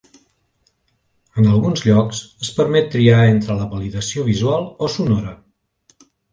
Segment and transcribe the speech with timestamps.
[1.41, 5.39] En alguns llocs es permet triar entre la validació visual o sonora.